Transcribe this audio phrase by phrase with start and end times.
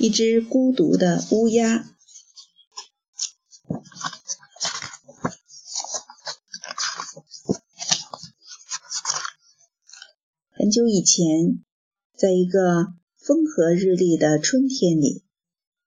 [0.00, 1.84] 一只孤独的乌鸦。
[10.52, 11.64] 很久以前，
[12.16, 15.24] 在一个风和日丽的春天里，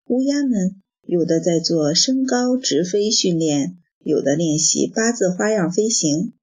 [0.05, 6.33] 乌鸦们有的在做升高直飞训练，有的练习八字花样飞行，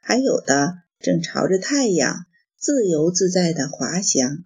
[0.00, 2.26] 还有的正朝着太阳
[2.56, 4.44] 自由自在地滑翔。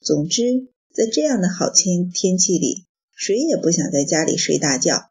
[0.00, 5.10] 总之，在这样的好天天气里，谁也不想在家里睡大觉。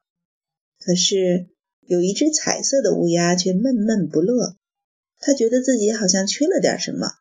[0.79, 1.49] 可是，
[1.81, 4.55] 有一只彩色的乌鸦却闷闷不乐，
[5.19, 7.11] 它觉得自己好像缺了点什么。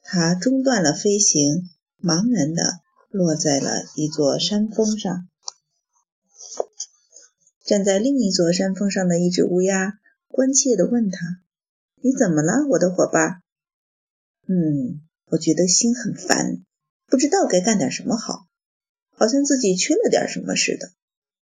[0.00, 5.28] 它中断了飞行，茫然地落在了一座山峰上。
[7.64, 11.42] 站在另一座山峰上的一只乌鸦关切地问他
[12.00, 13.42] ：“你怎么了，我的伙伴
[14.46, 16.64] ？”“嗯，我觉得心很烦。”
[17.12, 18.46] 不知道该干点什么好，
[19.10, 20.92] 好像自己缺了点什么似的。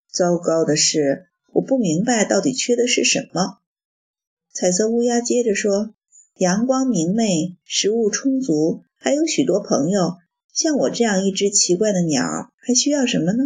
[0.09, 3.57] 糟糕的是，我不明白到底缺的是什么。
[4.53, 5.93] 彩色乌鸦接着说
[6.39, 10.15] ：“阳光明媚，食物充足，还有许多朋友。
[10.53, 12.23] 像我这样一只奇怪的鸟，
[12.55, 13.43] 还需要什么呢？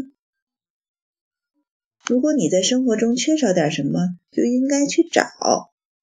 [2.06, 4.00] 如果你在生活中缺少点什么，
[4.32, 5.24] 就应该去找。”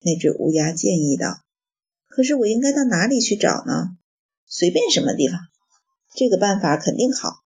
[0.03, 1.44] 那只乌鸦建议道。
[2.10, 3.97] “可是我应该到哪里去找呢？
[4.47, 5.38] 随便什么地方。”
[6.14, 7.45] 这个办法肯定好。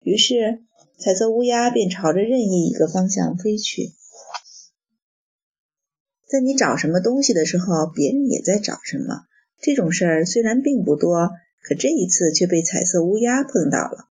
[0.00, 0.64] 于是，
[0.98, 3.92] 彩色乌鸦便朝着任意一个方向飞去。
[6.26, 9.26] 在你找什么东西的时候，别人也在找什么。
[9.60, 11.30] 这种事儿虽然并不多，
[11.62, 14.08] 可这一次却被彩色乌鸦碰到了。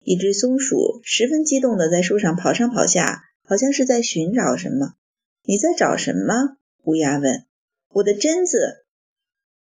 [0.00, 4.94] 一只松鼠十分激动地在树上跑上跑下，好像是在寻找什么。
[5.42, 6.56] 你在找什么？
[6.84, 7.46] 乌鸦问。
[7.90, 8.84] 我的榛子。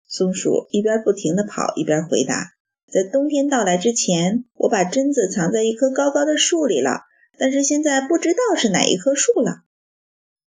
[0.08, 2.54] 松鼠一边不停地跑，一边回答。
[2.92, 7.04] 在冬天到来之前，我把榛子藏在一棵高高的树里了，
[7.38, 9.64] 但是现在不知道是哪一棵树了。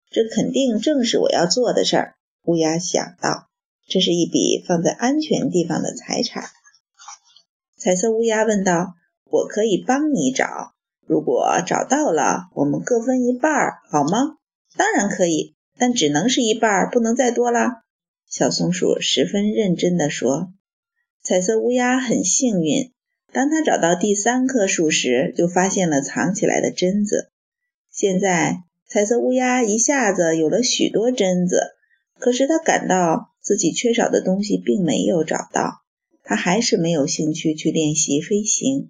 [0.10, 2.16] 这肯定正是我要做的事儿，
[2.46, 3.50] 乌鸦想到。
[3.90, 6.46] 这是一笔放在安全地方的财产。
[7.76, 8.94] 彩色乌鸦问道
[9.30, 10.74] ：“我可以帮你找，
[11.06, 13.52] 如果找到了，我们各分一半，
[13.90, 14.38] 好吗
[14.78, 17.82] ？”“当然可以，但只能是一半，不能再多了。”
[18.30, 20.54] 小松鼠十分认真地说。
[21.22, 22.92] 彩色乌鸦很幸运，
[23.34, 27.30] 当它找到第三棵树时，就发现了藏起来的榛子。
[27.92, 31.76] 现在，彩色乌鸦一下子有了许多榛子，
[32.18, 35.82] 可是它感到自己缺少的东西并没有找到，
[36.24, 38.90] 它还是没有兴趣去练习飞行。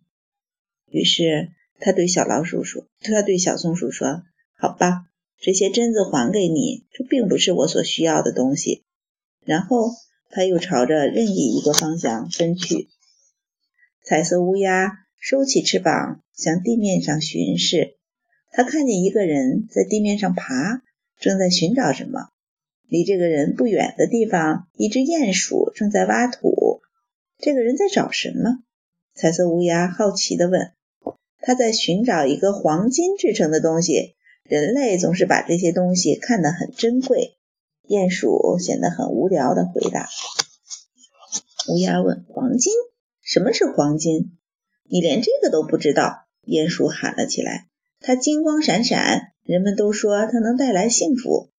[0.92, 4.22] 于是，它对小老鼠说：“它对小松鼠说，
[4.56, 5.08] 好吧，
[5.42, 8.84] 这些榛子还给你，这并不是我所需要的东西。”
[9.44, 9.90] 然后。
[10.30, 12.88] 它又朝着任意一个方向飞去。
[14.04, 17.98] 彩色乌鸦收起翅膀，向地面上巡视。
[18.52, 20.82] 它看见一个人在地面上爬，
[21.20, 22.30] 正在寻找什么。
[22.88, 26.82] 离这个人不远的地方，一只鼹鼠正在挖土。
[27.38, 28.64] 这个人在找什么？
[29.14, 30.72] 彩色乌鸦好奇地问。
[31.42, 34.16] 他在寻找一个黄金制成的东西。
[34.44, 37.38] 人类总是把这些东西看得很珍贵。
[37.90, 40.08] 鼹鼠显得很无聊的回答。
[41.70, 42.72] 乌鸦问：“黄金？
[43.24, 44.38] 什么是黄金？
[44.88, 47.66] 你连这个都不知道？”鼹鼠喊了起来。
[48.00, 51.50] 它金光闪闪，人们都说它能带来幸福。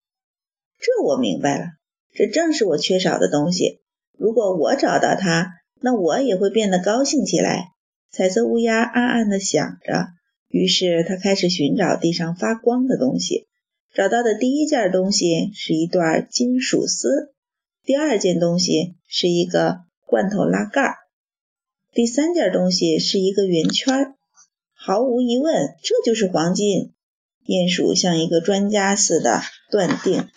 [0.79, 1.65] 这我明白了，
[2.13, 3.81] 这正是我缺少的东西。
[4.17, 5.49] 如果我找到它，
[5.81, 7.73] 那我也会变得高兴起来。
[8.09, 10.07] 彩色乌鸦暗暗地想着。
[10.47, 13.49] 于是它开始寻找地上发光的东西。
[13.93, 17.33] 找到的第一件东西是一段金属丝，
[17.83, 20.95] 第二件东西是一个罐头拉盖，
[21.91, 24.15] 第三件东西是一个圆圈。
[24.73, 26.93] 毫无疑问，这就是黄金。
[27.45, 30.29] 鼹鼠像一个专家似的断定。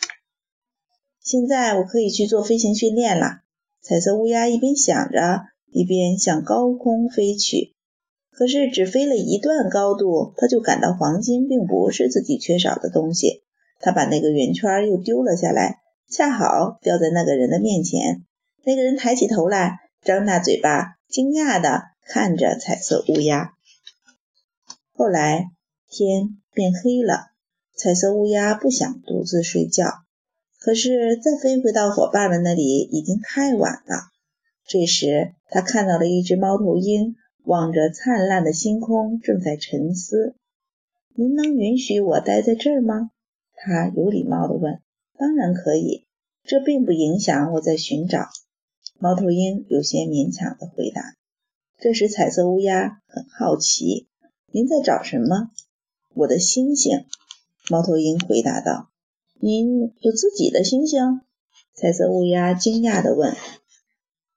[1.22, 3.42] 现在我可以去做飞行训练了。
[3.80, 7.72] 彩色乌鸦一边想着，一边向高空飞去。
[8.32, 13.43] 可是只飞了一段高度，他就感到黄金并不是自己缺少的东西。
[13.80, 15.78] 他把那个圆圈又丢了下来，
[16.08, 18.24] 恰好掉在那个人的面前。
[18.64, 23.52] 那个人抬起头来，张大嘴巴，惊讶地看着彩色乌鸦。
[24.94, 25.50] 后来
[25.90, 27.26] 天变黑了，
[27.76, 29.86] 彩色乌鸦不想独自睡觉，
[30.60, 34.04] 可是再飞回到伙伴们那里已经太晚了。
[34.66, 40.36] 这时，他看到了一只猫头鹰，望着灿烂的星空，正在沉思。
[41.14, 43.10] 您能允许我待在这儿吗？
[43.66, 44.82] 他有礼貌地问
[45.16, 46.06] ：“当然可以，
[46.42, 48.28] 这并不影响我在寻找。”
[49.00, 51.14] 猫头鹰有些勉强地回答
[51.80, 54.06] ：“这时彩色乌鸦很好奇
[54.52, 55.50] ：“您在找什么
[56.14, 57.06] ？”“我的星星。”
[57.70, 58.90] 猫头鹰回答道。
[59.40, 61.22] “您有自己的星星？”
[61.74, 63.34] 彩色乌鸦惊讶地问。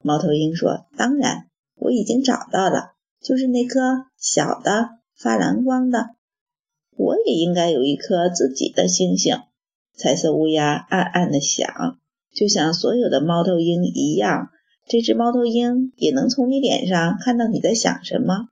[0.01, 6.16] 猫头鹰说：“当然，我已经找到了，就是那颗小的、发蓝光的。
[6.97, 9.38] 我也应该有一颗自己的星星。”
[9.95, 11.67] 彩色乌鸦暗暗地想，
[12.35, 14.49] 就像所有的猫头鹰一样。
[14.85, 18.49] 这只猫头鹰也能从你脸上看到你在想什么。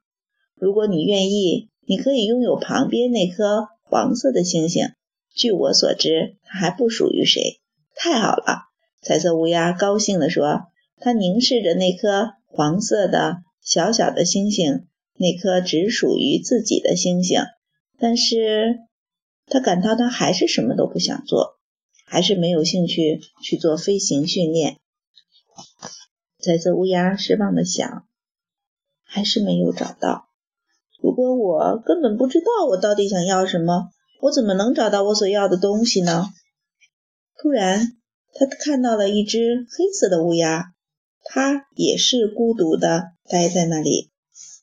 [0.56, 4.90] 如果你愿意，你可以拥有旁边那颗黄色的星星。
[5.36, 7.60] 据我所知，它还不属于谁。
[7.96, 8.64] 太好了，
[9.02, 10.62] 彩色乌鸦高兴地说。
[10.98, 14.86] 它凝视着那颗黄色的小小的星星，
[15.18, 17.42] 那颗只属于自己的星星。
[17.98, 18.80] 但是，
[19.46, 21.58] 它感到它还是什么都不想做，
[22.06, 24.78] 还是没有兴趣去做飞行训练。
[26.40, 28.06] 彩色乌鸦失望的想
[29.04, 30.30] ：“还是没有找到。
[31.02, 33.90] 如果我根本不知道我到底想要什么，
[34.22, 36.30] 我怎么能找到我所要的东西呢？”
[37.42, 37.98] 突然，
[38.34, 40.74] 他看到了一只黑色的乌鸦，
[41.24, 44.12] 它也是孤独的待在那里。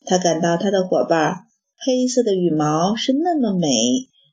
[0.04, 1.46] 他感到它的伙伴
[1.84, 3.68] 黑色的羽毛是那么美，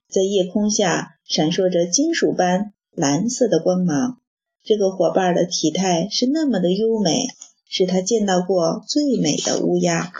[0.07, 4.19] 在夜空下闪烁着金属般蓝色的光芒。
[4.63, 7.25] 这个伙伴的体态是那么的优美，
[7.68, 10.12] 是他见到过最美的乌鸦。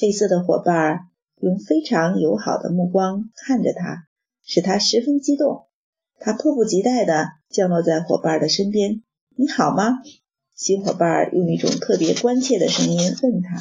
[0.00, 1.02] 黑色的伙伴
[1.40, 4.08] 用非常友好的目光看着他，
[4.44, 5.66] 使他十分激动。
[6.18, 9.04] 他迫不及待地降落在伙伴的身边。
[9.38, 10.00] “你好吗？”
[10.58, 13.60] 新伙伴用一种特别关切的声音问他。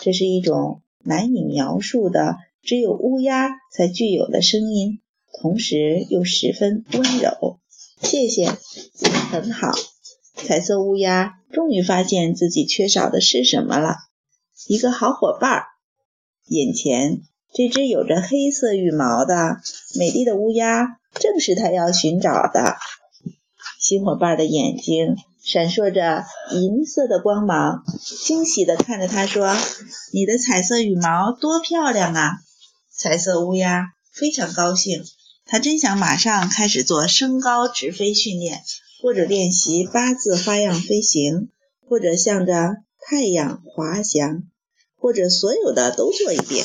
[0.00, 5.00] 这是一种难以描述的、只有乌鸦才具有的声音，
[5.40, 7.60] 同时又十分温柔。
[8.02, 8.48] 谢谢，
[9.30, 9.70] 很好。
[10.34, 13.96] 彩色乌鸦终于发现自己缺少的是什么了，
[14.66, 15.62] 一个好伙伴。
[16.46, 17.22] 眼前
[17.52, 19.58] 这只有着黑色羽毛的
[19.98, 22.76] 美丽的乌鸦，正是他要寻找的。
[23.78, 27.84] 新伙伴的眼睛闪烁着银色的光芒，
[28.24, 29.54] 惊喜地看着他说
[30.10, 32.38] ：“你的彩色羽毛多漂亮啊！”
[32.96, 35.04] 彩色乌鸦非常高兴。
[35.44, 38.62] 他真想马上开始做升高直飞训练，
[39.02, 41.50] 或者练习八字花样飞行，
[41.86, 42.76] 或者向着
[43.06, 44.44] 太阳滑翔，
[44.98, 46.64] 或者所有的都做一遍。